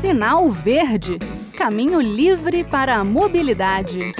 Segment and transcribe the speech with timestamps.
[0.00, 1.18] Sinal Verde
[1.58, 4.12] Caminho livre para a mobilidade.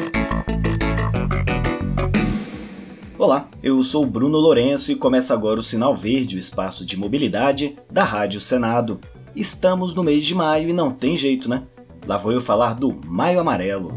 [3.16, 7.76] Olá, eu sou Bruno Lourenço e começa agora o Sinal Verde, o espaço de mobilidade
[7.88, 9.00] da Rádio Senado.
[9.36, 11.62] Estamos no mês de maio e não tem jeito, né?
[12.04, 13.92] Lá vou eu falar do Maio Amarelo.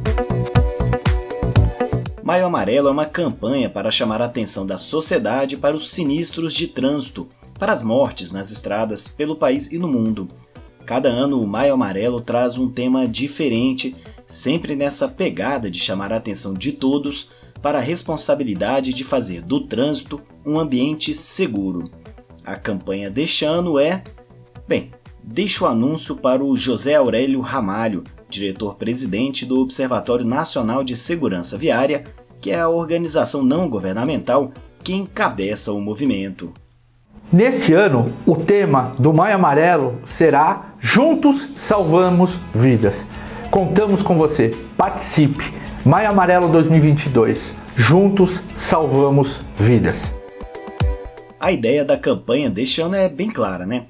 [2.22, 6.68] Maio Amarelo é uma campanha para chamar a atenção da sociedade para os sinistros de
[6.68, 7.28] trânsito,
[7.58, 10.30] para as mortes nas estradas pelo país e no mundo.
[10.86, 13.96] Cada ano o Maio Amarelo traz um tema diferente,
[14.26, 17.30] sempre nessa pegada de chamar a atenção de todos
[17.62, 21.90] para a responsabilidade de fazer do trânsito um ambiente seguro.
[22.44, 24.04] A campanha deste ano é.
[24.68, 24.92] Bem,
[25.24, 32.04] deixo o anúncio para o José Aurélio Ramalho, diretor-presidente do Observatório Nacional de Segurança Viária
[32.42, 34.52] que é a organização não governamental
[34.84, 36.52] que encabeça o movimento.
[37.34, 43.06] Nesse ano, o tema do Maio Amarelo será Juntos Salvamos Vidas.
[43.50, 44.54] Contamos com você.
[44.76, 45.54] Participe.
[45.86, 47.56] Maio Amarelo 2022.
[47.74, 50.14] Juntos Salvamos Vidas.
[51.40, 53.86] A ideia da campanha deste ano é bem clara, né?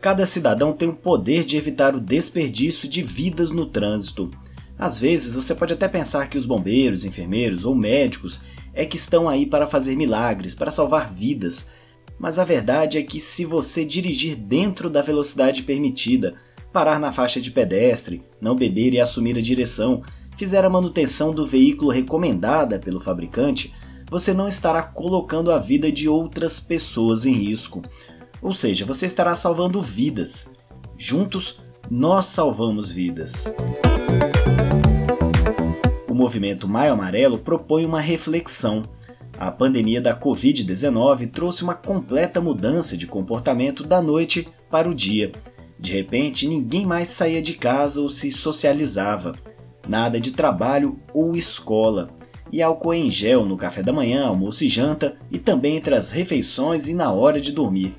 [0.00, 4.30] Cada cidadão tem o poder de evitar o desperdício de vidas no trânsito.
[4.78, 9.28] Às vezes você pode até pensar que os bombeiros, enfermeiros ou médicos é que estão
[9.28, 11.68] aí para fazer milagres, para salvar vidas,
[12.18, 16.34] mas a verdade é que se você dirigir dentro da velocidade permitida,
[16.72, 20.02] parar na faixa de pedestre, não beber e assumir a direção,
[20.36, 23.74] fizer a manutenção do veículo recomendada pelo fabricante,
[24.10, 27.82] você não estará colocando a vida de outras pessoas em risco.
[28.40, 30.52] Ou seja, você estará salvando vidas.
[30.96, 33.52] Juntos, nós salvamos vidas
[36.16, 38.82] movimento Maio Amarelo propõe uma reflexão.
[39.38, 45.32] A pandemia da Covid-19 trouxe uma completa mudança de comportamento da noite para o dia.
[45.78, 49.34] De repente, ninguém mais saía de casa ou se socializava.
[49.86, 52.10] Nada de trabalho ou escola.
[52.50, 56.10] E álcool em gel no café da manhã, almoço e janta, e também entre as
[56.10, 57.94] refeições e na hora de dormir.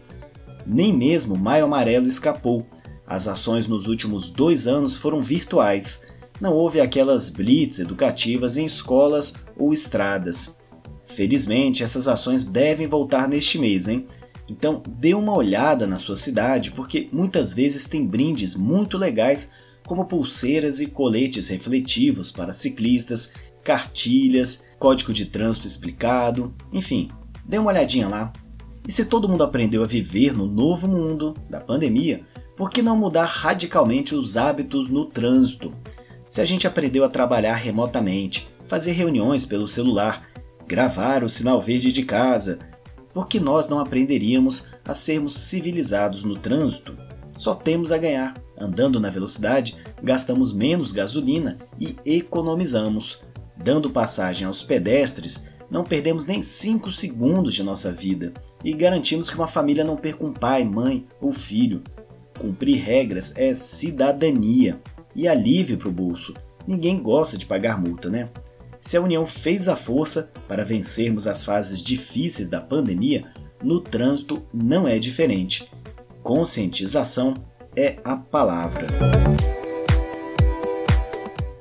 [0.65, 2.65] Nem mesmo Maio Amarelo escapou.
[3.05, 6.01] As ações nos últimos dois anos foram virtuais
[6.39, 10.56] não houve aquelas blitz educativas em escolas ou estradas.
[11.17, 14.05] Felizmente, essas ações devem voltar neste mês, hein?
[14.47, 19.51] Então, dê uma olhada na sua cidade, porque muitas vezes tem brindes muito legais,
[19.83, 23.33] como pulseiras e coletes refletivos para ciclistas,
[23.63, 27.09] cartilhas, código de trânsito explicado, enfim,
[27.43, 28.31] dê uma olhadinha lá.
[28.87, 32.21] E se todo mundo aprendeu a viver no novo mundo da pandemia,
[32.55, 35.73] por que não mudar radicalmente os hábitos no trânsito?
[36.27, 40.36] Se a gente aprendeu a trabalhar remotamente, fazer reuniões pelo celular,
[40.67, 42.59] gravar o sinal verde de casa,
[43.13, 46.95] por que nós não aprenderíamos a sermos civilizados no trânsito?
[47.37, 48.35] Só temos a ganhar.
[48.59, 53.21] Andando na velocidade, gastamos menos gasolina e economizamos.
[53.55, 58.33] Dando passagem aos pedestres, não perdemos nem 5 segundos de nossa vida
[58.63, 61.83] e garantimos que uma família não perca um pai, mãe ou filho.
[62.37, 64.79] Cumprir regras é cidadania
[65.15, 66.33] e alívio para o bolso.
[66.67, 68.29] Ninguém gosta de pagar multa, né?
[68.87, 73.25] Se a União fez a força para vencermos as fases difíceis da pandemia,
[73.61, 75.69] no trânsito não é diferente.
[76.23, 77.33] Conscientização
[77.75, 78.87] é a palavra.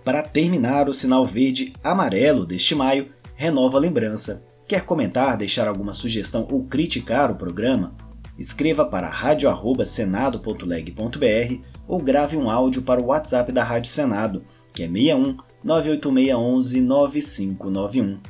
[0.04, 4.44] Para terminar o sinal verde amarelo deste maio, renova a lembrança.
[4.68, 7.96] Quer comentar, deixar alguma sugestão ou criticar o programa?
[8.38, 11.54] Escreva para radio@senado.leg.br
[11.88, 18.20] ou grave um áudio para o WhatsApp da Rádio Senado, que é 61 98611 9591.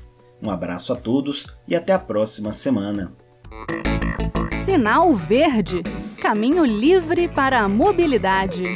[0.43, 3.13] Um abraço a todos e até a próxima semana.
[4.65, 5.83] Sinal Verde
[6.21, 8.75] Caminho livre para a mobilidade.